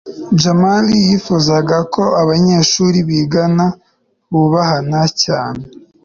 [0.41, 3.65] jamali yifuzaga ko abanyeshuri bigana
[4.31, 5.63] bubahana cyane